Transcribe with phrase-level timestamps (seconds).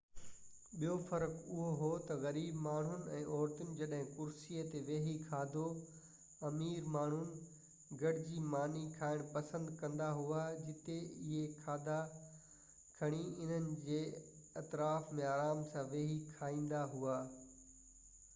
[0.81, 5.65] ٻيو فرق اهو هو ته غريب ماڻهن ۽ عورتن جڏهن ڪرسي تي ويهي کاڌو
[6.49, 13.99] امير ماڻهن گڏجي ماني کائڻ پسند ڪندا هئا جتي اهي کاڌا کڻي انهن جي
[14.63, 17.19] اطراف ۾ آرام سان ويهي کائيندا هئا